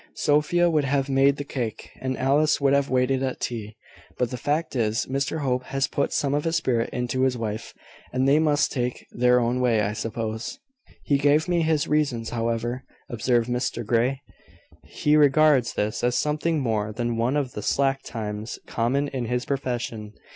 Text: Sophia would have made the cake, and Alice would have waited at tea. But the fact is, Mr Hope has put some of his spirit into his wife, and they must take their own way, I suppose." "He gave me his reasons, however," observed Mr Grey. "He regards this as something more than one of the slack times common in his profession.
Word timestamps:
Sophia 0.15 0.67
would 0.67 0.83
have 0.83 1.09
made 1.09 1.35
the 1.37 1.43
cake, 1.43 1.91
and 2.01 2.17
Alice 2.17 2.59
would 2.59 2.73
have 2.73 2.89
waited 2.89 3.21
at 3.21 3.39
tea. 3.39 3.75
But 4.17 4.31
the 4.31 4.35
fact 4.35 4.75
is, 4.75 5.05
Mr 5.05 5.41
Hope 5.41 5.61
has 5.65 5.85
put 5.87 6.11
some 6.11 6.33
of 6.33 6.43
his 6.45 6.55
spirit 6.55 6.89
into 6.91 7.21
his 7.21 7.37
wife, 7.37 7.75
and 8.11 8.27
they 8.27 8.39
must 8.39 8.71
take 8.71 9.05
their 9.11 9.39
own 9.39 9.59
way, 9.61 9.81
I 9.81 9.93
suppose." 9.93 10.57
"He 11.03 11.19
gave 11.19 11.47
me 11.47 11.61
his 11.61 11.87
reasons, 11.87 12.31
however," 12.31 12.83
observed 13.11 13.47
Mr 13.47 13.85
Grey. 13.85 14.23
"He 14.87 15.15
regards 15.15 15.73
this 15.75 16.03
as 16.03 16.15
something 16.15 16.59
more 16.61 16.91
than 16.91 17.15
one 17.15 17.37
of 17.37 17.51
the 17.51 17.61
slack 17.61 18.01
times 18.01 18.57
common 18.65 19.07
in 19.07 19.25
his 19.25 19.45
profession. 19.45 20.13